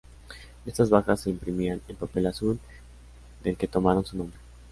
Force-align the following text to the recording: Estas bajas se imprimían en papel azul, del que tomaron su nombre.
Estas 0.65 0.89
bajas 0.89 1.19
se 1.21 1.29
imprimían 1.29 1.79
en 1.87 1.95
papel 1.95 2.25
azul, 2.25 2.59
del 3.43 3.55
que 3.55 3.67
tomaron 3.67 4.03
su 4.03 4.17
nombre. 4.17 4.39